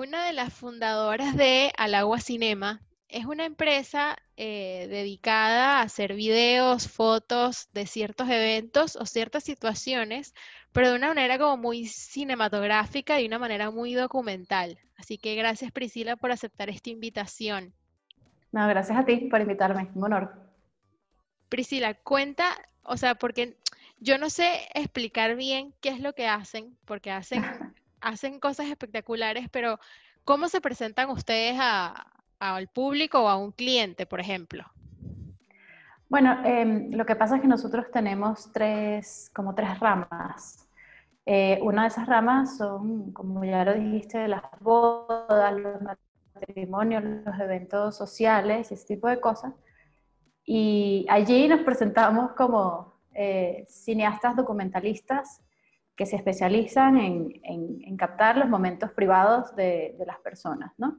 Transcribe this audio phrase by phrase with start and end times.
[0.00, 2.80] Una de las fundadoras de Alagua Cinema,
[3.10, 10.32] es una empresa eh, dedicada a hacer videos, fotos de ciertos eventos o ciertas situaciones,
[10.72, 14.78] pero de una manera como muy cinematográfica y de una manera muy documental.
[14.96, 17.74] Así que gracias Priscila por aceptar esta invitación.
[18.52, 20.32] No, gracias a ti por invitarme, un honor.
[21.50, 23.58] Priscila, cuenta, o sea, porque
[23.98, 27.44] yo no sé explicar bien qué es lo que hacen, porque hacen,
[28.00, 29.78] hacen cosas espectaculares, pero
[30.24, 31.56] ¿cómo se presentan ustedes
[32.38, 34.64] al público o a un cliente, por ejemplo?
[36.08, 40.68] Bueno, em, lo que pasa es que nosotros tenemos tres, como tres ramas.
[41.24, 47.38] Eh, una de esas ramas son, como ya lo dijiste, las bodas, los matrimonios, los
[47.38, 49.54] eventos sociales y ese tipo de cosas.
[50.44, 55.40] Y allí nos presentamos como eh, cineastas documentalistas
[56.00, 60.98] que se especializan en, captar los momentos privados de, las personas, ¿no?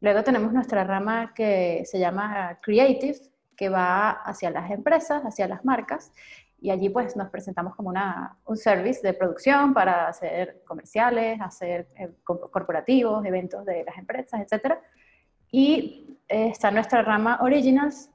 [0.00, 3.18] Luego tenemos nuestra rama que se llama Creative,
[3.54, 6.10] que va hacia las empresas, hacia las marcas,
[6.58, 11.88] y allí pues nos presentamos como una, un service de producción para hacer comerciales, hacer
[11.98, 14.78] eh, corporativos, eventos de las empresas, etc.
[15.52, 18.08] Y eh, está nuestra rama Originals,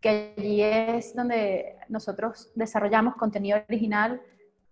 [0.00, 4.22] que allí es donde nosotros desarrollamos contenido original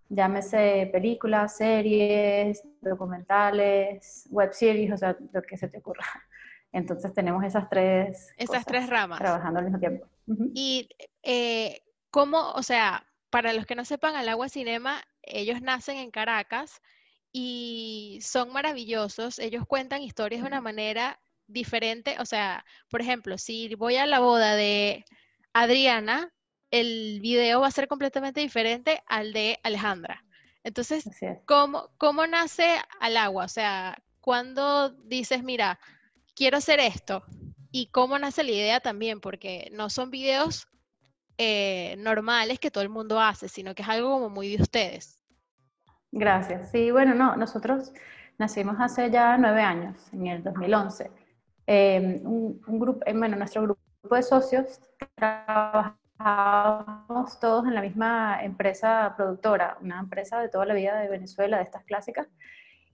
[0.09, 6.05] llámese películas, series, documentales, web series, o sea, lo que se te ocurra.
[6.73, 10.07] Entonces tenemos esas tres, esas tres ramas trabajando al mismo tiempo.
[10.55, 10.89] Y
[11.23, 16.11] eh, cómo, o sea, para los que no sepan, al agua cinema, ellos nacen en
[16.11, 16.81] Caracas
[17.33, 19.39] y son maravillosos.
[19.39, 22.17] Ellos cuentan historias de una manera diferente.
[22.21, 25.05] O sea, por ejemplo, si voy a la boda de
[25.53, 26.33] Adriana,
[26.75, 30.25] el video va a ser completamente diferente al de Alejandra.
[30.65, 31.09] Entonces,
[31.47, 32.67] ¿cómo, ¿cómo nace
[32.99, 33.45] al agua?
[33.45, 35.79] O sea, cuando dices, mira,
[36.35, 37.23] quiero hacer esto?
[37.71, 39.21] ¿Y cómo nace la idea también?
[39.21, 40.67] Porque no son videos
[41.39, 45.23] eh, normales que todo el mundo hace, sino que es algo como muy de ustedes.
[46.11, 46.73] Gracias.
[46.73, 47.93] Sí, bueno, no, nosotros
[48.37, 51.09] nacimos hace ya nueve años, en el 2011.
[51.69, 53.81] Eh, un, grupo, eh, bueno, nuestro grupo
[54.11, 54.81] de socios
[55.15, 61.09] trabaja Trabajamos todos en la misma empresa productora, una empresa de toda la vida de
[61.09, 62.29] Venezuela, de estas clásicas.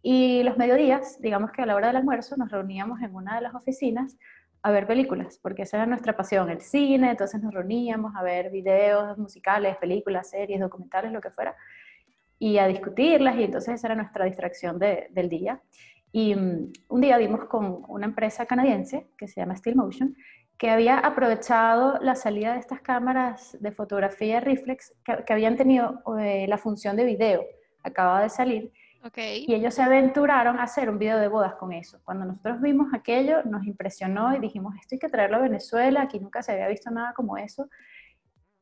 [0.02, 3.42] Y los mediodías, digamos que a la hora del almuerzo, nos reuníamos en una de
[3.42, 4.16] las oficinas
[4.62, 8.50] a ver películas, porque esa era nuestra pasión, el cine, entonces nos reuníamos a ver
[8.50, 11.56] videos musicales, películas, series, documentales, lo que fuera,
[12.38, 15.60] y a discutirlas, y entonces esa era nuestra distracción del día.
[16.12, 20.16] Y mm, un día dimos con una empresa canadiense que se llama Steel Motion,
[20.60, 26.44] que había aprovechado la salida de estas cámaras de fotografía reflex que, habían tenido eh,
[26.46, 27.42] la función de video,
[27.82, 28.70] acaba de salir,
[29.16, 31.98] y ellos se aventuraron a hacer un video de bodas con eso.
[32.04, 36.20] Cuando nosotros vimos aquello, nos impresionó y dijimos, esto hay que traerlo a Venezuela, aquí
[36.20, 37.70] nunca se había visto nada como eso.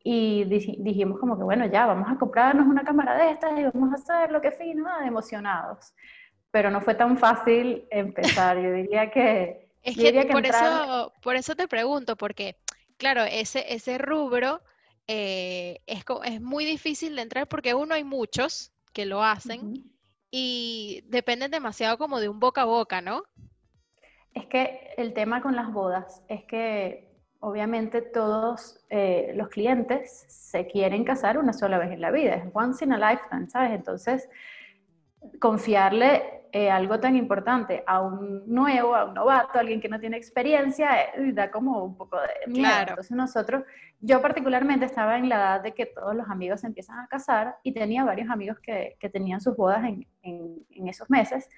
[0.04, 3.90] Y dijimos como que, bueno, ya, vamos a comprarnos una cámara de estas y vamos
[3.90, 5.92] a hacer lo que fino, emocionados.
[6.52, 11.54] Pero no fue tan fácil empezar, yo diría que es que, por, eso, por eso
[11.54, 12.56] te pregunto, porque,
[12.96, 14.60] claro, ese, ese rubro
[15.06, 19.84] eh, es, es muy difícil de entrar porque uno hay muchos que lo hacen
[20.30, 23.22] y dependen demasiado como de un boca a boca, ¿no?
[24.34, 27.08] Es que el tema con las bodas es que
[27.40, 32.50] obviamente todos eh, los clientes se quieren casar una sola vez en la vida, es
[32.52, 33.72] once in a lifetime, ¿sabes?
[33.72, 34.28] Entonces,
[35.40, 40.00] confiarle eh, algo tan importante a un nuevo, a un novato, a alguien que no
[40.00, 42.70] tiene experiencia, eh, da como un poco de miedo.
[42.88, 43.64] Entonces nosotros,
[44.00, 47.56] yo particularmente estaba en la edad de que todos los amigos se empiezan a casar
[47.62, 51.48] y tenía varios amigos que, que tenían sus bodas en, en, esos meses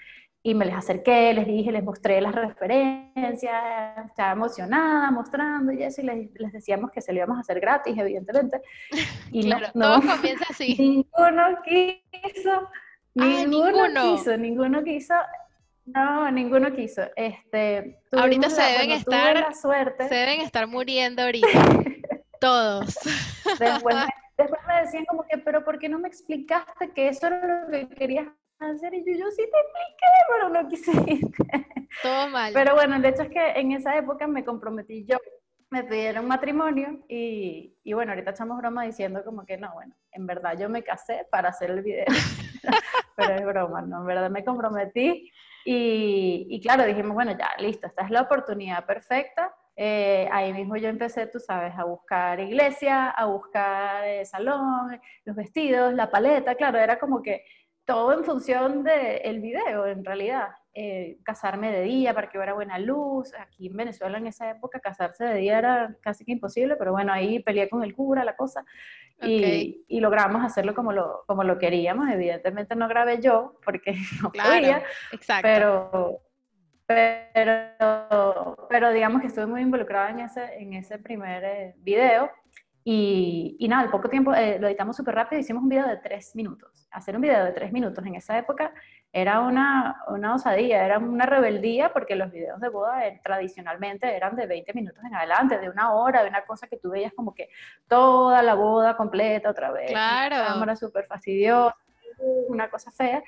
[0.43, 6.01] y me les acerqué, les dije, les mostré las referencias, estaba emocionada mostrando y eso,
[6.01, 8.61] y les, les decíamos que se lo íbamos a hacer gratis, evidentemente.
[9.33, 10.77] Y claro, no, todo comienza así.
[11.19, 12.69] Ninguno quiso.
[13.19, 15.15] Ah, ninguno, quiso, ninguno quiso.
[15.87, 17.03] No, ninguno quiso.
[17.17, 20.09] Este, ahorita se deben estar, suerte.
[20.09, 21.49] se deben estar muriendo ahorita.
[22.41, 22.95] Todos.
[23.59, 24.07] Después me,
[24.39, 27.71] después me decían como que, pero ¿por qué no me explicaste que eso era lo
[27.71, 28.29] que querías
[28.61, 28.95] hacer?
[28.95, 31.21] Y yo, yo sí te expliqué, pero no quisiste.
[32.03, 32.53] Todo mal.
[32.53, 35.19] Pero bueno, el hecho es que en esa época me comprometí yo
[35.71, 40.27] me pidieron matrimonio y, y, bueno, ahorita echamos broma diciendo como que no, bueno, en
[40.27, 42.07] verdad yo me casé para hacer el video,
[43.21, 44.01] pero es broma, ¿no?
[44.01, 45.31] En verdad me comprometí
[45.65, 49.55] y, y, claro, dijimos, bueno, ya, listo, esta es la oportunidad perfecta.
[49.77, 55.37] Eh, ahí mismo yo empecé, tú sabes, a buscar iglesia, a buscar eh, salón, los
[55.37, 57.45] vestidos, la paleta, claro, era como que
[57.85, 60.49] todo en función del video, en realidad.
[60.73, 63.33] Eh, casarme de día para que hubiera buena luz.
[63.41, 67.13] Aquí en Venezuela en esa época casarse de día era casi que imposible, pero bueno,
[67.13, 68.65] ahí peleé con el cura, la cosa,
[69.21, 72.09] y, y, logramos hacerlo como lo, como lo queríamos.
[72.09, 75.43] Evidentemente no grabé yo porque no podía, exacto.
[75.43, 76.21] pero
[76.87, 82.31] pero, pero digamos que estuve muy involucrada en ese, en ese primer eh, video
[82.83, 85.99] y, y, nada, al poco tiempo eh, lo editamos súper rápido, hicimos un video de
[85.99, 86.89] tres minutos.
[86.91, 88.73] Hacer un video de tres minutos en esa época
[89.13, 94.37] era una, una osadía, era una rebeldía porque los videos de boda eh, tradicionalmente eran
[94.37, 97.35] de 20 minutos en adelante, de una hora, de una cosa que tú veías como
[97.35, 97.49] que
[97.89, 99.91] toda la boda completa otra vez.
[99.91, 100.37] Claro.
[100.37, 101.77] Una cámara súper fastidiosa,
[102.49, 103.23] una cosa fea.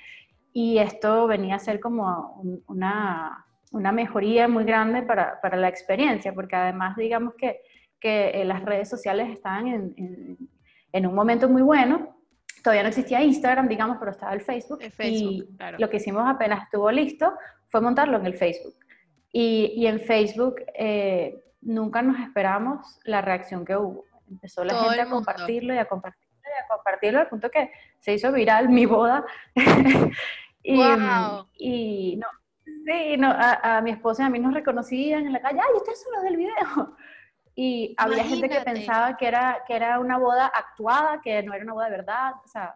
[0.52, 6.32] Y esto venía a ser como una, una mejoría muy grande para, para la experiencia,
[6.32, 7.60] porque además digamos que
[8.02, 10.36] que eh, las redes sociales estaban en,
[10.92, 12.16] en, un momento muy bueno.
[12.62, 14.80] Todavía no existía Instagram, digamos, pero estaba el Facebook.
[14.98, 15.44] y
[15.78, 17.32] lo que hicimos apenas estuvo listo
[17.68, 18.74] fue montarlo en el Facebook.
[19.32, 24.04] Y, y en Facebook eh, nunca nos esperamos la reacción que hubo.
[24.30, 28.14] Empezó la gente a compartirlo y a compartirlo y a compartirlo al punto que se
[28.14, 29.24] hizo viral mi boda.
[30.62, 30.80] y,
[31.58, 32.26] y no,
[32.64, 35.76] sí, no, a, a, mi esposa y a mí nos reconocían en la calle, ay,
[35.76, 36.96] ustedes son los del video
[37.54, 41.64] y había gente que pensaba que era, que era una boda actuada, que no era
[41.64, 42.74] una boda de verdad, o sea,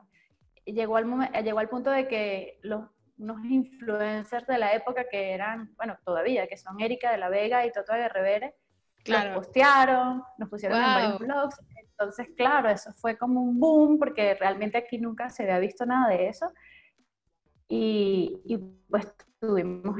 [0.64, 2.84] llegó al, llegó al punto de que los,
[3.18, 7.64] unos influencers de la época que eran, bueno, todavía, que son Erika de la Vega
[7.64, 8.54] y Toto de Revere,
[9.02, 9.30] claro.
[9.30, 14.34] nos postearon, nos pusieron en varios blogs, entonces, claro, eso fue como un boom, porque
[14.34, 16.52] realmente aquí nunca se había visto nada de eso,
[17.68, 18.58] y, y
[18.90, 19.96] pues tuvimos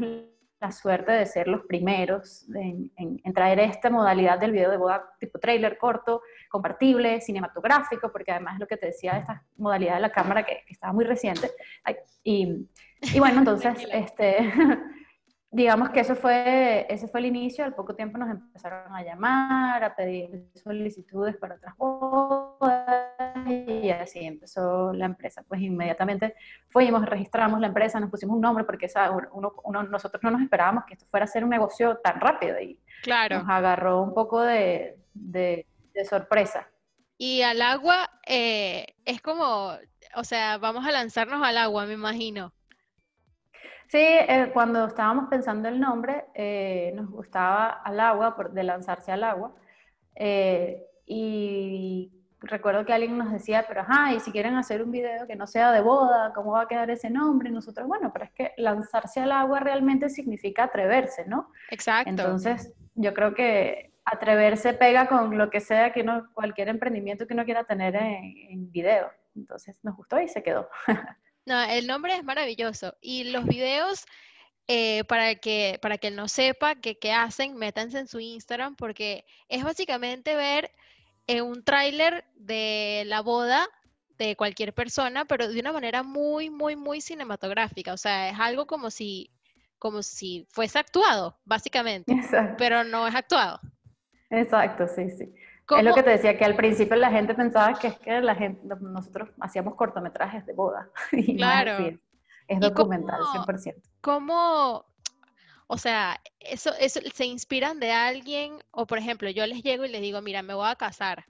[0.61, 5.39] la suerte de ser los primeros en, traer esta modalidad del video de boda tipo
[5.39, 10.13] trailer corto, compartible, cinematográfico, porque además lo que te decía de esta modalidad de la
[10.13, 11.51] cámara que, estaba muy reciente.
[12.25, 12.69] y,
[13.01, 14.39] y, bueno, entonces, este,
[15.51, 19.85] digamos que eso fue, ese fue el inicio, al poco tiempo nos empezaron a llamar,
[19.85, 23.16] a pedir solicitudes para otras bodas
[23.47, 25.45] y así empezó la empresa.
[25.47, 26.35] Pues inmediatamente
[26.69, 28.89] fuimos, registramos la empresa, nos pusimos un nombre porque
[29.33, 32.61] uno, uno, nosotros no nos esperábamos que esto fuera a ser un negocio tan rápido
[32.61, 33.39] y claro.
[33.39, 35.67] nos agarró un poco de, de,
[36.09, 36.69] sorpresa.
[37.19, 39.73] Y al agua eh, es como,
[40.15, 42.53] o sea, vamos a lanzarnos al agua, me imagino.
[43.89, 49.13] Sí, eh, cuando estábamos pensando el nombre, eh, nos gustaba al agua, por, de lanzarse
[49.13, 49.55] al agua.
[50.15, 52.11] Eh, y
[52.47, 55.47] recuerdo que alguien nos decía, pero ajá, y si quieren hacer un video que no
[55.47, 57.49] sea de boda, ¿cómo va a quedar ese nombre?
[57.49, 61.51] Y nosotros, bueno, pero es que lanzarse al agua realmente significa atreverse, ¿no?
[61.71, 62.11] Exacto.
[62.11, 67.35] Entonces, yo creo que atreverse pega con lo que sea que uno, cualquier emprendimiento que
[67.35, 69.11] uno quiera tener en, en video.
[69.35, 70.69] Entonces, nos gustó y se quedó.
[71.47, 72.97] No, el nombre es maravilloso.
[73.01, 74.05] Y los videos,
[74.67, 79.25] eh, para, que, para que él no sepa qué hacen, métanse en su Instagram porque
[79.49, 80.73] es básicamente ver
[81.27, 83.67] eh, un tráiler de la boda
[84.19, 87.93] de cualquier persona, pero de una manera muy, muy, muy cinematográfica.
[87.93, 89.31] O sea, es algo como si,
[89.79, 92.15] como si fuese actuado, básicamente,
[92.59, 93.61] pero no es actuado.
[94.31, 95.35] Exacto, sí, sí.
[95.77, 98.37] Es lo que te decía, que al principio la gente pensaba que es que la
[98.37, 100.89] gente, nosotros hacíamos cortometrajes de boda.
[101.13, 101.99] Y claro.
[102.47, 103.75] es, documental, 100%.
[104.01, 104.87] ¿Cómo,
[105.67, 108.59] o sea, eso, eso, se inspiran de alguien?
[108.71, 111.25] O por ejemplo, yo les llego y les digo, mira, me voy a casar.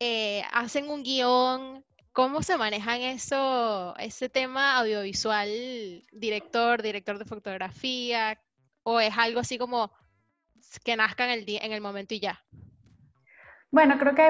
[0.00, 5.48] Eh, hacen un guion, ¿cómo se manejan eso, ese tema audiovisual,
[6.12, 8.40] director, director de fotografía?
[8.82, 9.92] ¿O es algo así como
[10.84, 12.44] que nazca en el, en el momento y ya?
[13.70, 14.22] Bueno, creo que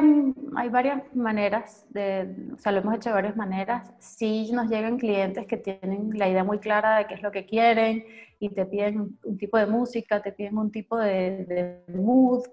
[0.57, 3.93] hay, varias maneras, de, o sea, lo hemos hecho de varias maneras.
[3.99, 7.45] Sí nos llegan clientes que tienen la idea muy clara de qué es lo que
[7.45, 8.07] quieren
[8.45, 12.45] y te piden un tipo de música, te piden un tipo de, mood,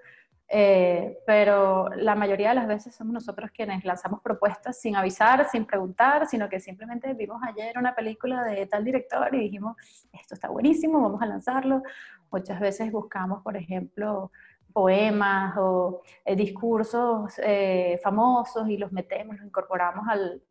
[0.48, 5.66] eh, pero la mayoría de las veces somos nosotros quienes lanzamos propuestas sin avisar, sin
[5.66, 9.78] preguntar, sino que simplemente vimos ayer una película de tal director y dijimos,
[10.12, 11.84] esto está buenísimo, vamos a lanzarlo.
[12.32, 14.32] Muchas veces buscamos, por ejemplo,
[14.74, 20.42] poemas o eh, discursos eh, famosos y los metemos, los incorporamos al,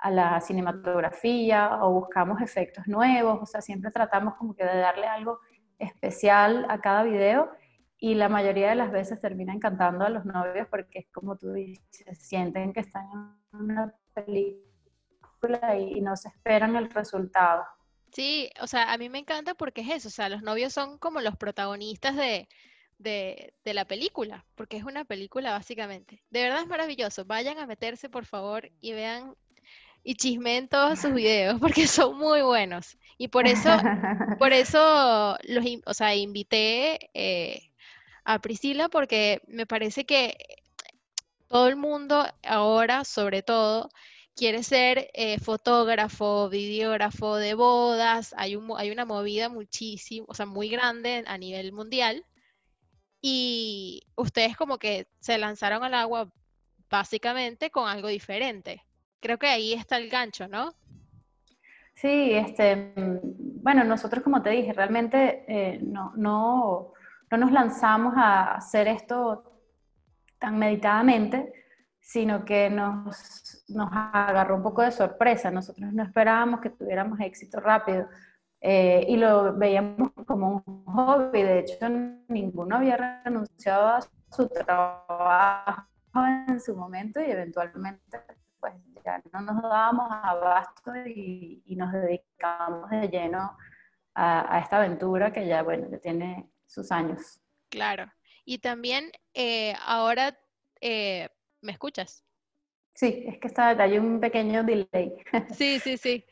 [0.00, 5.06] a la cinematografía o buscamos efectos nuevos, o sea, siempre tratamos como que de darle
[5.06, 5.40] algo
[5.78, 7.50] especial a cada video
[7.98, 11.52] y la mayoría de las veces termina encantando a los novios porque es como tú
[11.52, 13.04] dices, sienten que están
[13.52, 17.64] en una película y no se esperan el resultado.
[18.12, 20.98] Sí, o sea, a mí me encanta porque es eso, o sea, los novios son
[20.98, 22.48] como los protagonistas de,
[23.00, 26.22] de, la película, porque es una película básicamente.
[26.30, 27.24] De verdad es maravilloso.
[27.24, 29.34] Vayan a meterse, por favor, y vean
[30.02, 32.96] y chismeen todos sus videos porque son muy buenos.
[33.18, 33.68] Y por eso,
[34.38, 37.70] por eso los, o sea, invité eh,
[38.24, 40.36] a Priscila porque me parece que
[41.48, 43.90] todo el mundo ahora, sobre todo,
[44.36, 48.34] quiere ser eh, fotógrafo, videógrafo de bodas.
[48.38, 52.24] Hay, un, hay una movida muchísimo, o sea, muy grande a nivel mundial.
[53.20, 56.32] Y ustedes como que se lanzaron al agua
[56.88, 58.82] básicamente con algo diferente.
[59.20, 60.72] Creo que ahí está el gancho, ¿no?
[61.94, 66.92] Sí, este, bueno, nosotros como te dije, realmente eh, no, no,
[67.30, 69.44] no nos lanzamos a hacer esto
[70.38, 71.52] tan meditadamente,
[72.00, 75.50] sino que nos, nos agarró un poco de sorpresa.
[75.50, 78.08] Nosotros no esperábamos que tuviéramos éxito rápido
[78.60, 81.42] eh, y lo veíamos como un hobby.
[81.42, 81.88] De hecho,
[82.28, 84.00] ninguno había renunciado a
[84.30, 85.86] su trabajo
[86.48, 88.18] en su momento y eventualmente
[89.32, 93.56] no nos dábamos abasto y, y nos dedicamos de lleno
[94.14, 97.40] a, a, esta aventura que ya, bueno, ya tiene sus años.
[97.68, 98.10] Claro.
[98.44, 100.38] Y también eh, ahora,
[100.80, 101.28] eh,
[101.60, 102.24] ¿me escuchas?
[102.94, 105.12] Sí, es que está, hay un pequeño delay.
[105.54, 106.24] Sí, sí, sí.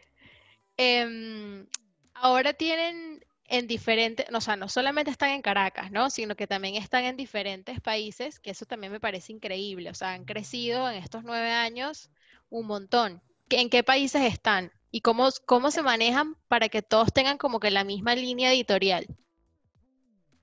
[0.77, 1.67] Eh,
[2.15, 6.11] ahora tienen en diferentes, o sea, no solamente están en Caracas, ¿no?
[6.11, 9.91] Sino que también están en diferentes países, que eso también me parece increíble.
[9.91, 12.11] O sea, han crecido en estos nueve años
[12.51, 13.21] un montón.
[13.51, 14.71] ¿En qué países están?
[14.91, 19.07] ¿Y cómo, cómo se manejan para que todos tengan como que la misma línea editorial?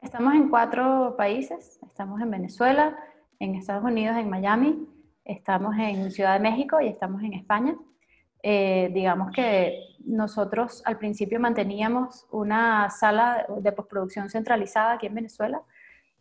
[0.01, 1.79] Estamos en cuatro países.
[1.85, 2.95] Estamos en Venezuela,
[3.39, 4.87] en Estados Unidos, en Miami,
[5.23, 7.75] estamos en Ciudad de México y estamos en España.
[8.43, 15.63] Eh, digamos que nosotros al principio manteníamos una sala de postproducción centralizada aquí en Venezuela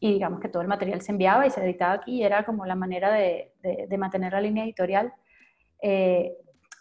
[0.00, 2.64] y digamos que todo el material se enviaba y se editaba aquí y era como
[2.64, 5.12] la manera de, de, mantener la línea editorial.
[5.83, 6.33] Eh,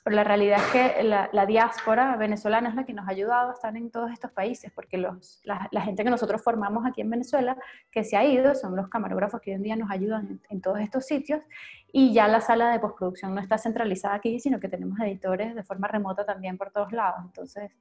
[0.04, 3.54] pero la realidad es que la, diáspora venezolana es la que nos ha ayudado a
[3.54, 7.58] estar en todos estos países, porque los, la, gente que nosotros formamos aquí en Venezuela,
[7.90, 10.80] que se ha ido, son los camarógrafos que hoy en día nos ayudan en, todos
[10.82, 11.42] estos sitios,
[11.94, 15.64] y ya la sala de postproducción no está centralizada aquí, sino que tenemos editores de
[15.64, 17.22] forma remota también por todos lados.
[17.24, 17.72] Entonces,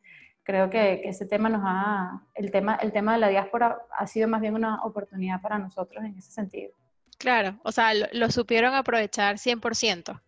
[0.44, 4.06] creo que, que ese tema nos ha, el tema, el tema de la diáspora ha
[4.06, 6.72] sido más bien una oportunidad para nosotros en ese sentido.
[7.18, 10.20] Claro, o sea, lo, lo supieron aprovechar 100%.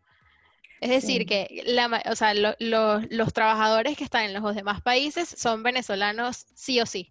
[0.85, 5.63] Es decir, que la, o sea, los trabajadores que están en los demás países son
[5.63, 7.11] venezolanos sí o sí.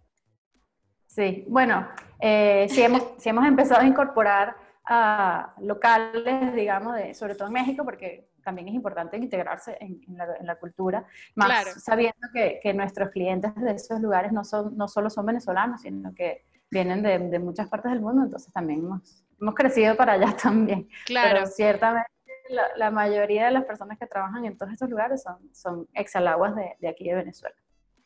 [1.08, 1.88] Sí, bueno,
[2.20, 4.54] eh, sí, hemos, hemos empezado a incorporar
[4.84, 10.54] a locales, digamos, de, sobre todo en México, porque también es importante integrarse en, la,
[10.54, 11.04] cultura,
[11.34, 15.80] más sabiendo que, que, nuestros clientes de esos lugares no, son, no solo son venezolanos,
[15.80, 20.12] sino que vienen de, de muchas partes del mundo, entonces también hemos, hemos crecido para
[20.12, 20.88] allá también.
[21.06, 21.40] Claro.
[21.40, 22.13] Pero ciertamente
[22.48, 26.88] la, mayoría de las personas que trabajan en todos estos lugares son, son exalaguas de,
[26.88, 27.56] aquí de Venezuela.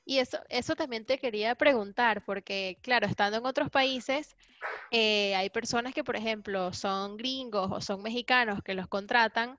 [0.04, 4.36] Y eso, eso también te quería preguntar, porque claro, estando en otros países,
[4.90, 9.58] eh, hay personas que, por ejemplo, son gringos o son mexicanos que los contratan,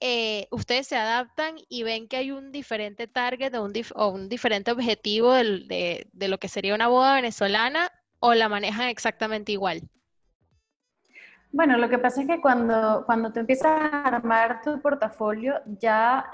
[0.00, 5.32] eh, ustedes se adaptan y ven que hay un diferente target o un, diferente objetivo
[5.32, 9.88] de, lo que sería una boda venezolana o la manejan exactamente igual.
[11.54, 16.28] Bueno, lo que pasa es que cuando, cuando tú empiezas a armar tu portafolio, ya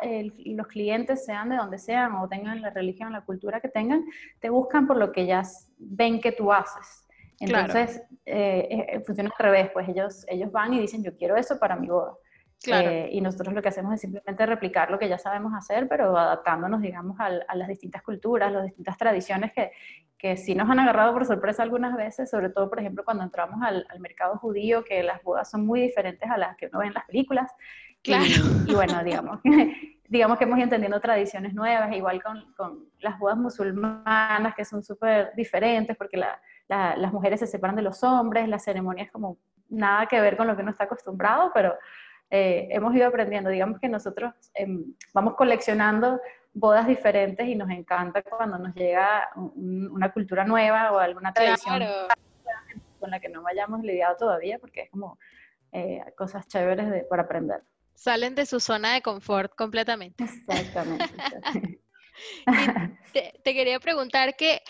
[0.46, 4.02] los clientes, sean de donde sean o tengan la religión, la cultura que tengan,
[4.40, 5.42] te buscan por lo que ya
[5.76, 7.06] ven que tú haces.
[7.38, 11.58] Entonces, eh, eh, funciona al revés, pues ellos, ellos van y dicen, yo quiero eso
[11.58, 12.14] para mi boda.
[12.66, 16.16] Eh, y nosotros lo que hacemos es simplemente replicar lo que ya sabemos hacer, pero
[16.16, 19.72] adaptándonos, digamos, a, las distintas culturas, las distintas tradiciones que,
[20.18, 23.62] que sí nos han agarrado por sorpresa algunas veces, sobre todo, por ejemplo, cuando entramos
[23.62, 26.94] al, mercado judío, que las bodas son muy diferentes a las que uno ve en
[26.94, 27.50] las películas.
[28.02, 28.26] Claro.
[28.66, 29.40] Y, bueno, digamos,
[30.08, 34.82] digamos que hemos ido entendiendo tradiciones nuevas, igual con, con las bodas musulmanas, que son
[34.82, 36.22] súper diferentes, porque
[36.68, 39.38] las mujeres se separan de los hombres, la ceremonia es como
[39.70, 41.74] nada que ver con lo que uno está acostumbrado, pero
[42.30, 43.50] eh, hemos ido aprendiendo.
[43.50, 46.20] Digamos que nosotros em, vamos coleccionando
[46.52, 51.82] bodas diferentes y nos encanta cuando nos llega una cultura nueva o alguna tradición
[52.98, 55.18] con la que no hayamos lidiado todavía, porque es como
[55.72, 57.62] eh, cosas chéveres de, por aprender.
[57.94, 60.24] Salen de su zona de confort completamente.
[60.24, 61.04] Exactamente.
[63.12, 64.62] te, quería preguntar que,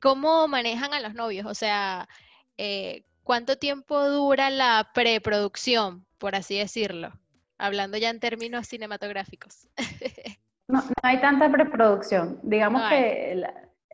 [0.00, 2.08] cómo manejan a los novios, o sea,
[2.56, 6.08] eh, ¿cuánto tiempo dura la preproducción?
[6.18, 7.12] por así decirlo,
[7.58, 9.68] hablando ya en términos cinematográficos.
[10.68, 12.40] no, no, hay tanta preproducción.
[12.42, 13.44] Digamos que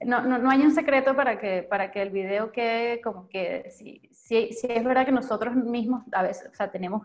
[0.07, 3.71] no, no, no, hay un secreto para que, para que el video quede como que,
[3.71, 7.03] si, si, si, es verdad que nosotros mismos a veces, o sea, tenemos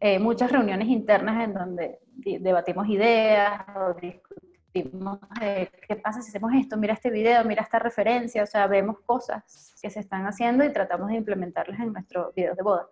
[0.00, 2.00] eh, muchas reuniones internas en donde
[2.40, 4.45] debatimos ideas o discutimos
[4.84, 9.74] qué pasa si hacemos esto, mira este video, mira esta referencia, o sea, vemos cosas
[9.80, 12.88] que se están haciendo y tratamos de implementarlas en nuestros videos de boda.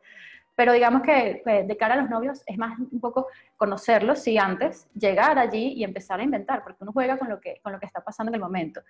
[0.57, 3.27] Pero digamos que de cara a los novios es más un poco
[3.57, 7.59] conocerlos, y antes, llegar allí y empezar a inventar, porque uno juega con lo que,
[7.61, 8.81] con lo que está pasando en el momento.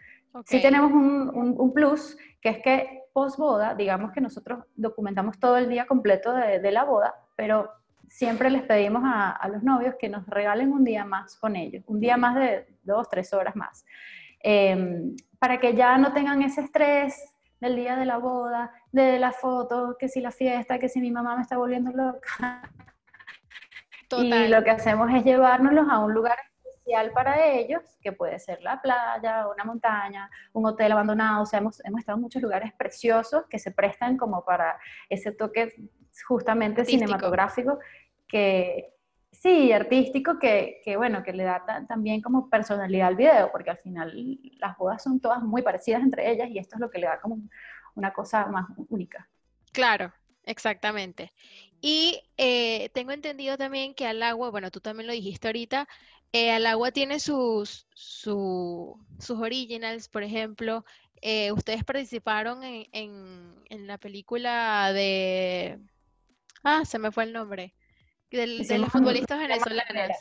[0.45, 5.57] Sí tenemos un, un, plus, que es que post boda, digamos que nosotros documentamos todo
[5.57, 7.71] el día completo de, de la boda, pero
[8.09, 11.83] siempre les pedimos a, a, los novios que nos regalen un día más con ellos,
[11.87, 13.85] un día más de dos, tres horas más,
[14.41, 19.33] em, para que ya no tengan ese estrés del día de la boda, de la
[19.33, 22.63] foto, que si la fiesta, que si mi mamá me está volviendo loca.
[24.19, 28.61] Y lo que hacemos es llevárnoslos a un lugar especial para ellos, que puede ser
[28.63, 31.43] la playa, una montaña, un hotel abandonado.
[31.43, 35.33] O sea, hemos, hemos estado en muchos lugares preciosos que se prestan como para ese
[35.33, 35.75] toque
[36.27, 37.79] justamente cinematográfico
[38.27, 38.95] que,
[39.35, 43.79] Sí, artístico que, que, bueno, que le da también como personalidad al video, porque al
[43.79, 47.07] final las bodas son todas muy parecidas entre ellas y esto es lo que le
[47.07, 47.39] da como
[47.97, 49.29] una cosa más única.
[49.73, 50.13] Claro,
[50.45, 51.33] exactamente.
[51.81, 55.89] Y eh, tengo entendido también que al agua, bueno, tú también lo dijiste ahorita,
[56.33, 58.97] eh, al agua tiene sus, sus
[59.31, 60.85] originals, por ejemplo,
[61.21, 65.81] eh, ustedes participaron en, en, en la película de...
[66.65, 67.75] Ah, se me fue el nombre
[68.31, 70.17] de los futbolistas venezolanos.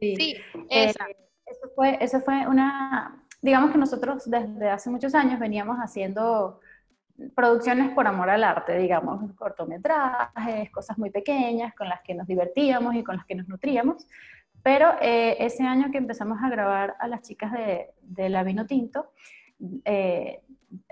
[0.00, 0.36] Sí,
[0.70, 1.06] eh, esa.
[1.46, 6.60] eso, fue, eso fue una, digamos que nosotros desde hace muchos años veníamos haciendo
[7.34, 12.94] producciones por amor al arte, digamos, cortometrajes, cosas muy pequeñas con las que nos divertíamos
[12.94, 14.06] y con las que nos nutríamos.
[14.62, 18.66] Pero eh, ese año que empezamos a grabar a las chicas de, de La Vino
[18.66, 19.12] Tinto,
[19.84, 20.40] eh,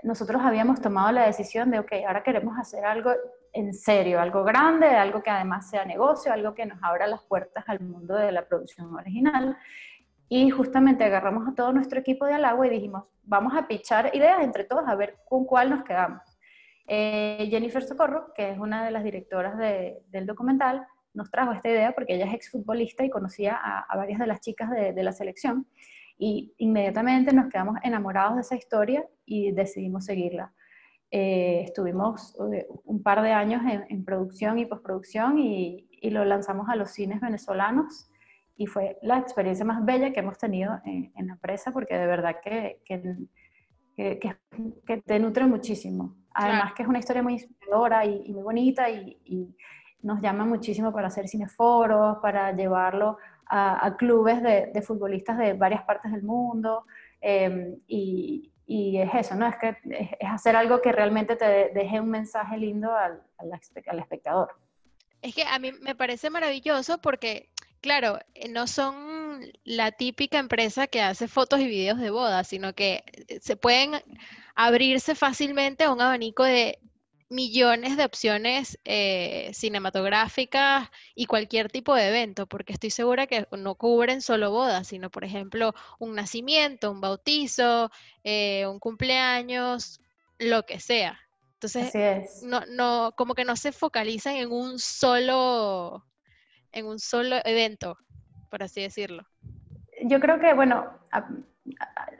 [0.03, 3.11] nosotros habíamos tomado la decisión de, ok, ahora queremos hacer algo
[3.53, 7.63] en serio, algo grande, algo que además sea negocio, algo que nos abra las puertas
[7.67, 9.57] al mundo de la producción original.
[10.29, 14.41] Y justamente agarramos a todo nuestro equipo de Alagua y dijimos, vamos a pichar ideas
[14.41, 16.21] entre todos a ver con cuál nos quedamos.
[16.87, 21.91] Eh, Jennifer Socorro, que es una de las directoras del documental, nos trajo esta idea
[21.93, 25.67] porque ella es exfutbolista y conocía a, varias de las chicas de, la selección.
[26.17, 30.53] Y inmediatamente nos quedamos enamorados de esa historia y decidimos seguirla.
[31.13, 36.69] Eh, estuvimos eh, un par de años en, producción y postproducción y, y, lo lanzamos
[36.69, 38.09] a los cines venezolanos
[38.55, 42.37] y fue la experiencia más bella que hemos tenido en, la empresa porque de verdad
[42.41, 43.17] que, que,
[43.97, 46.15] que, te nutre muchísimo.
[46.33, 49.53] Además que es una historia muy inspiradora y, muy bonita y,
[50.03, 55.83] nos llama muchísimo para hacer cineforos, para llevarlo a, clubes de, de, futbolistas de varias
[55.83, 56.85] partes del mundo.
[57.21, 59.47] Eh, y, y es eso, ¿no?
[59.47, 59.75] Es que
[60.17, 63.51] es hacer algo que realmente te deje un mensaje lindo al, al,
[63.99, 64.55] espectador.
[65.21, 67.49] Es que a mí me parece maravilloso porque,
[67.81, 72.73] claro, eh, no son la típica empresa que hace fotos y videos de boda, sino
[72.73, 73.91] que eh, se pueden
[74.55, 76.79] abrirse fácilmente a un abanico de
[77.31, 83.75] millones de opciones eh, cinematográficas y cualquier tipo de evento, porque estoy segura que no
[83.75, 87.89] cubren solo bodas, sino, por ejemplo, un nacimiento, un bautizo,
[88.25, 90.01] eh, un cumpleaños,
[90.39, 91.19] lo que sea.
[91.53, 96.03] Entonces, no, no, como que no se focalizan en un solo,
[96.73, 97.97] en un solo evento,
[98.49, 99.25] por así decirlo.
[100.03, 100.85] Yo creo que, bueno,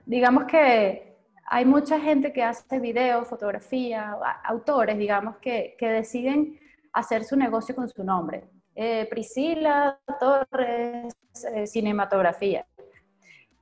[0.06, 1.11] digamos que
[1.54, 6.58] hay mucha gente que hace video, fotografía, autores, digamos, que, que deciden
[6.94, 8.46] hacer su negocio con su nombre.
[8.74, 11.14] Eh, Priscila Torres,
[11.54, 12.66] eh, cinematografía.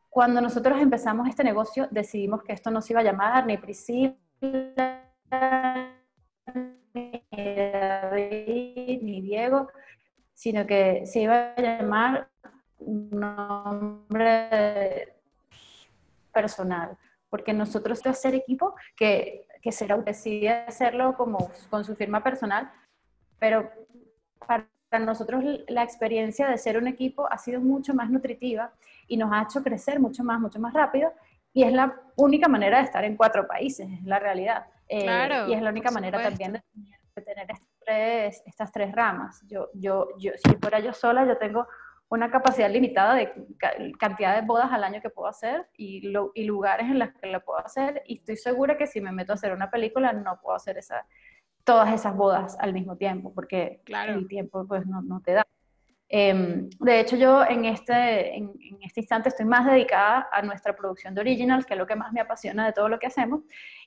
[0.08, 4.14] Cuando nosotros empezamos este negocio, decidimos que esto no se iba a llamar ni Priscila,
[6.94, 9.68] ni David, ni Diego,
[10.36, 12.30] sino que se iba a llamar
[12.78, 14.48] un nombre
[16.32, 16.96] personal
[17.30, 22.72] porque nosotros de ser equipo que, que será decide hacerlo como con su firma personal,
[23.40, 23.70] pero
[24.46, 24.68] para
[25.06, 28.72] nosotros la experiencia de ser un equipo ha sido mucho más nutritiva
[29.08, 31.12] y nos ha hecho crecer mucho más, mucho más rápido
[31.54, 34.66] y es la única manera de estar en cuatro países, es la realidad.
[34.88, 35.06] Eh,
[35.48, 36.62] y es la única manera también de,
[37.22, 39.42] tener estas tres, estas tres ramas.
[39.48, 41.68] Yo, yo, yo, si fuera yo sola, yo tengo
[42.10, 43.32] una capacidad limitada de
[44.00, 47.40] cantidad de bodas al año que puedo hacer y, y lugares en los que la
[47.40, 50.56] puedo hacer y estoy segura que si me meto a hacer una película no puedo
[50.56, 51.06] hacer esa,
[51.64, 55.48] todas esas bodas al mismo tiempo porque el tiempo pues no, no, te da.
[56.12, 61.14] Em, de hecho, yo en este, en, este instante estoy más dedicada a nuestra producción
[61.14, 63.42] de originals, que es lo que más me apasiona de todo lo que hacemos.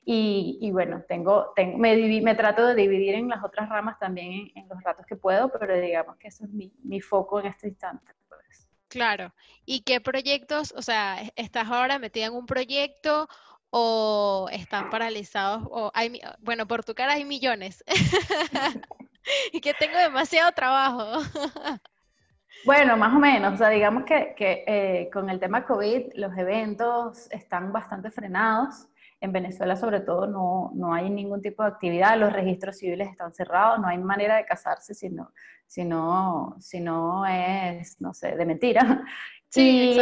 [0.04, 4.82] Y, bueno, tengo, me, me, trato de dividir en las otras ramas también en, los
[4.82, 8.12] ratos que puedo, pero digamos que ese es mi, mi foco en este instante.
[8.28, 8.68] Pues.
[8.88, 9.34] Claro.
[9.64, 13.28] ¿Y qué proyectos, o sea, estás ahora metida en un proyecto
[13.70, 15.64] o están paralizados?
[15.70, 17.84] O hay, bueno, por tu cara hay millones.
[19.52, 21.20] y que tengo demasiado trabajo.
[22.64, 23.54] Bueno, más o menos.
[23.54, 28.88] O sea, digamos que, eh, con el tema COVID los eventos están bastante frenados.
[29.20, 32.18] En Venezuela, sobre todo, no, no, hay ningún tipo de actividad.
[32.18, 33.78] Los registros civiles están cerrados.
[33.78, 35.32] No hay manera de casarse si no,
[35.66, 39.04] si no, si no es, no sé, de mentira.
[39.48, 40.00] Sí, y,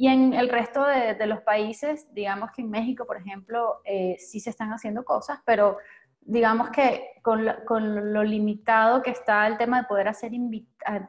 [0.00, 4.40] y en el resto de, los países, digamos que en México, por ejemplo, eh, sí
[4.40, 5.76] se están haciendo cosas, pero
[6.22, 10.32] digamos que con, lo limitado que está el tema de poder hacer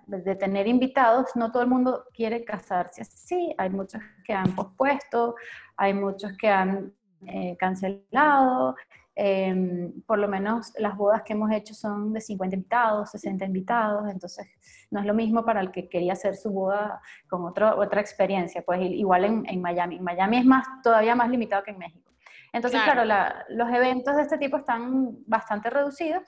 [0.08, 5.36] de tener invitados, no todo el mundo quiere casarse así, hay muchos que han pospuesto,
[5.78, 6.93] hay muchos que han
[7.28, 8.76] eh, cancelado,
[9.15, 14.10] em, por lo menos las bodas que hemos hecho son de 50 invitados, 60 invitados,
[14.10, 14.47] entonces
[14.89, 18.82] no es lo mismo para el que quería hacer su boda con otra experiencia, pues
[18.82, 20.00] igual en, en Miami.
[20.00, 22.11] Miami es más, todavía más limitado que en México.
[22.54, 23.06] Entonces, claro,
[23.50, 26.24] los eventos de este tipo están bastante reducidos,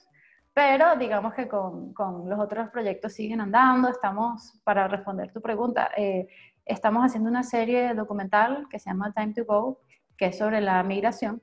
[0.54, 3.90] pero digamos que con, con, los otros proyectos siguen andando.
[3.90, 6.28] Estamos, para responder tu pregunta, eh,
[6.66, 9.80] estamos haciendo una serie documental que se llama Time to Go,
[10.16, 11.42] que es sobre la migración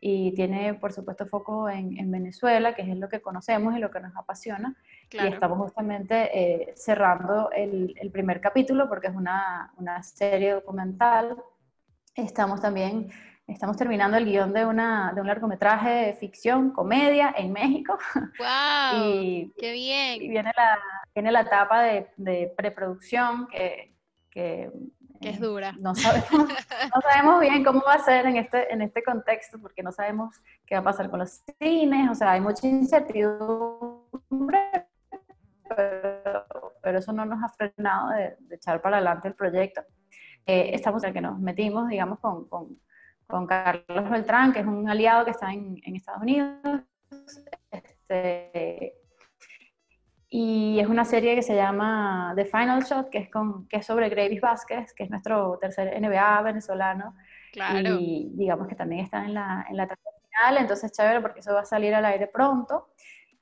[0.00, 3.90] y tiene, por supuesto, foco en, en Venezuela, que es lo que conocemos y lo
[3.90, 4.74] que nos apasiona.
[5.10, 11.36] Y estamos justamente eh, cerrando el, el, primer capítulo porque es una, una serie documental.
[12.14, 13.10] Estamos también
[13.50, 17.98] Estamos terminando el guion de, una, de un largometraje de ficción, comedia en México.
[18.38, 19.04] ¡Wow!
[19.04, 20.22] y, ¡Qué bien!
[20.22, 20.78] Y viene la,
[21.14, 23.92] viene la etapa de, de preproducción que,
[24.30, 24.70] que
[25.20, 25.74] es dura.
[25.80, 29.82] No sabemos, no sabemos bien cómo va a ser en este, en este contexto, porque
[29.82, 34.86] no sabemos qué va a pasar con los cines, o sea, hay mucha incertidumbre,
[35.76, 36.46] pero,
[36.82, 39.82] pero eso no nos ha frenado de, echar para adelante el proyecto.
[40.46, 42.78] Eh, estamos en el que nos metimos, digamos, con, con
[43.30, 46.82] con Carlos Beltrán, que es un aliado que está en, Estados Unidos.
[47.70, 48.94] Este,
[50.28, 53.86] y es una serie que se llama The Final Shot, que es, con, que es
[53.86, 57.16] sobre Gravis Vázquez, que es nuestro tercer NBA venezolano.
[57.52, 57.98] Claro.
[57.98, 61.60] Y digamos que también está en la, en la final, entonces chévere porque eso va
[61.60, 62.90] a salir al aire pronto.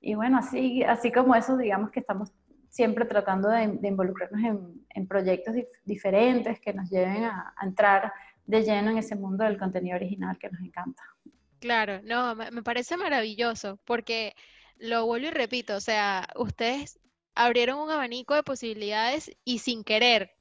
[0.00, 2.32] Y bueno, así, así como eso, digamos que estamos
[2.70, 8.12] siempre tratando de, involucrarnos en, en, proyectos diferentes que nos lleven a, a entrar
[8.48, 11.02] de lleno en ese mundo del contenido original que nos encanta.
[11.60, 14.34] Claro, no, me parece maravilloso porque
[14.78, 16.98] lo vuelvo y repito, o sea, ustedes
[17.34, 20.32] abrieron un abanico de posibilidades y sin querer,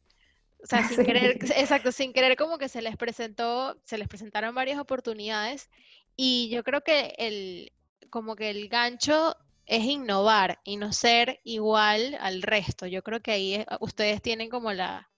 [0.64, 4.56] o sea, sin querer, exacto, sin querer como que se les presentó, se les presentaron
[4.56, 5.70] varias oportunidades
[6.16, 7.74] y yo creo que el,
[8.10, 12.86] como que el gancho es innovar y no ser igual al resto.
[12.86, 15.10] Yo creo que ahí ustedes tienen como la,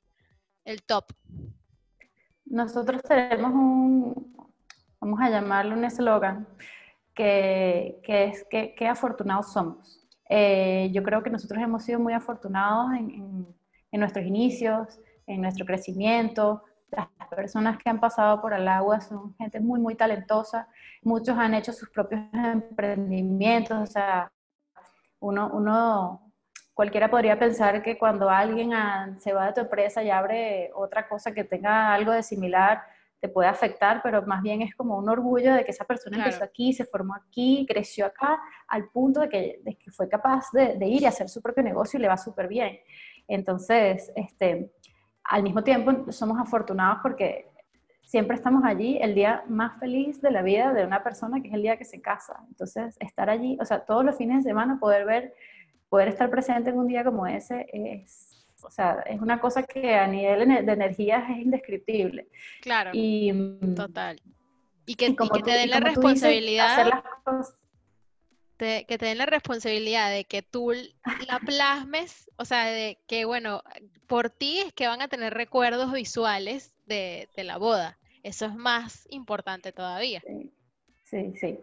[0.65, 1.13] el top.
[2.49, 4.35] Nosotros tenemos un,
[4.99, 6.47] vamos a llamarlo un eslogan,
[7.13, 10.07] que, es que, que, afortunados somos.
[10.29, 13.45] Eh, yo creo que nosotros hemos sido muy afortunados en,
[13.91, 16.63] nuestros inicios, en nuestro crecimiento.
[16.91, 20.67] Las personas que han pasado por el agua son gente muy, muy talentosa.
[21.03, 23.77] Muchos han hecho sus propios emprendimientos.
[23.77, 24.31] O sea,
[25.19, 26.28] uno, uno
[26.79, 31.09] cualquiera podría pensar que cuando alguien ah, se va de tu empresa y abre otra
[31.09, 32.81] cosa que tenga algo de similar,
[33.19, 36.41] te puede afectar, pero más bien es como un orgullo de que esa persona empezó
[36.41, 41.05] aquí, se formó aquí, creció acá, al punto de que, fue capaz de, ir y
[41.05, 42.79] hacer su propio negocio y le va súper bien.
[43.27, 44.71] Entonces, este,
[45.25, 47.51] al mismo tiempo somos afortunados porque
[48.03, 51.53] siempre estamos allí el día más feliz de la vida de una persona, que es
[51.55, 52.41] el día que se casa.
[52.47, 55.33] Entonces, estar allí, o sea, todos los fines de semana poder ver
[55.89, 59.95] poder estar presente en un día como ese es, o sea, es una cosa que
[59.95, 62.27] a nivel de energía es indescriptible.
[62.61, 62.91] Claro.
[62.93, 63.31] Y,
[63.75, 64.21] total.
[64.85, 67.03] Y que, que te den la responsabilidad.
[68.57, 73.63] que te den la responsabilidad de que tú la plasmes, o sea, de que, bueno,
[74.07, 77.97] por ti es que van a tener recuerdos visuales de, de la boda.
[78.23, 80.21] Eso es más importante todavía.
[81.03, 81.59] Sí, sí.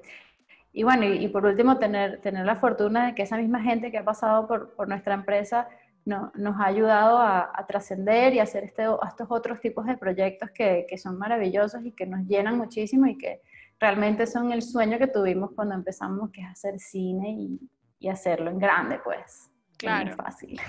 [0.76, 3.96] Y bueno, y, por último, tener, tener la fortuna de que esa misma gente que
[3.96, 5.66] ha pasado por, por nuestra empresa
[6.04, 10.50] no, nos ha ayudado a, trascender y a hacer este, estos otros tipos de proyectos
[10.50, 13.40] que, que, son maravillosos y que nos llenan muchísimo y que
[13.80, 17.58] realmente son el sueño que tuvimos cuando empezamos, que es hacer cine y,
[17.98, 19.50] y hacerlo en grande, pues.
[19.78, 20.14] Claro.
[20.14, 20.60] fácil.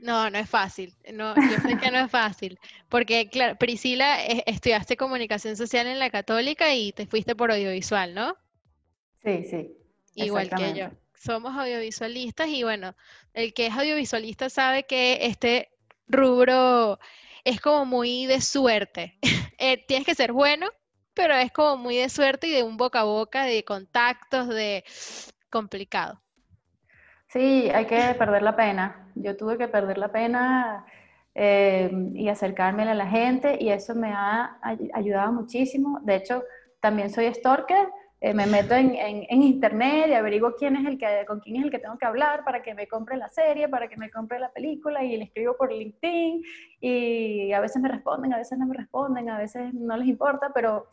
[0.00, 0.96] No, no es fácil.
[1.12, 2.58] No, yo sé que no es fácil.
[2.88, 8.14] Porque, claro, Priscila, eh, estudiaste comunicación social en la católica y te fuiste por audiovisual,
[8.14, 8.34] ¿no?
[9.22, 9.76] Sí, sí.
[10.14, 10.86] Igual que yo.
[11.14, 12.94] Somos audiovisualistas y bueno,
[13.34, 15.68] el que es audiovisualista sabe que este
[16.08, 16.98] rubro
[17.44, 19.18] es como muy de suerte.
[19.62, 20.68] Eh, tienes que ser bueno,
[21.12, 24.84] pero es como muy de suerte y de un boca a boca, de contactos, de
[25.50, 26.18] complicado.
[27.28, 29.12] Sí, hay que perder la pena.
[29.16, 30.86] Yo tuve que perder la pena
[31.34, 34.58] eh, y acercarme a la gente y eso me ha
[34.94, 36.00] ayudado muchísimo.
[36.04, 36.42] De hecho,
[36.80, 37.86] también soy stalker
[38.22, 41.62] eh, me meto en, en, internet y averiguo quién es el que, con quién es
[41.64, 44.38] el que tengo que hablar para que me compre la serie, para que me compre
[44.38, 46.42] la película y le escribo por LinkedIn
[46.80, 50.52] y a veces me responden, a veces no me responden, a veces no les importa,
[50.54, 50.86] pero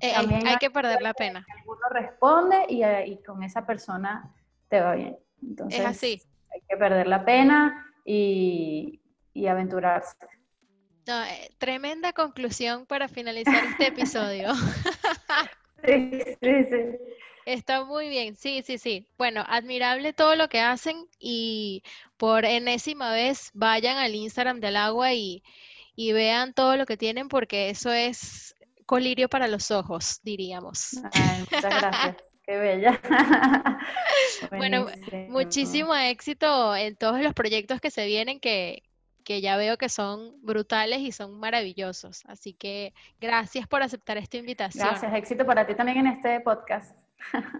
[0.00, 1.46] eh, hay, que perder la pena.
[1.64, 4.30] Uno responde y, eh, y, con esa persona
[4.68, 5.18] te va bien.
[5.40, 6.22] Entonces, es así.
[6.52, 9.00] Hay que perder la pena y,
[9.32, 10.18] y aventurarse.
[11.56, 14.48] tremenda conclusión para finalizar este episodio.
[15.84, 16.98] Sí, sí, sí.
[17.48, 19.06] Está muy bien, sí, sí, sí.
[19.16, 21.82] Bueno, admirable todo lo que hacen y
[22.18, 25.42] por enésima vez vayan al Instagram del agua y,
[25.96, 31.00] vean todo lo que tienen porque eso es colirio para los ojos, diríamos.
[31.50, 32.16] muchas gracias.
[32.44, 33.00] Qué bella.
[34.50, 34.86] bueno,
[35.28, 38.82] muchísimo éxito en todos los proyectos que se vienen que,
[39.28, 42.24] que ya veo que son brutales y son maravillosos.
[42.24, 44.88] Así que gracias por aceptar esta invitación.
[44.88, 46.98] Gracias, éxito para ti también en este podcast.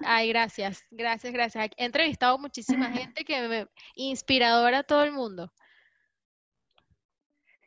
[0.02, 1.68] Ay, gracias, gracias, gracias.
[1.76, 5.52] He entrevistado muchísima gente que me inspiradora a todo el mundo.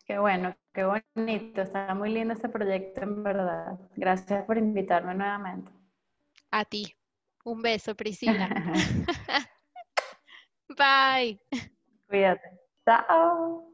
[0.07, 1.61] Qué bueno, qué bonito.
[1.61, 3.79] Está muy lindo este proyecto, en verdad.
[3.95, 5.71] Gracias por invitarme nuevamente.
[6.49, 6.95] A ti.
[7.43, 8.49] Un beso, Priscila.
[10.75, 11.39] Bye.
[12.07, 12.49] Cuídate.
[12.83, 13.70] Chao.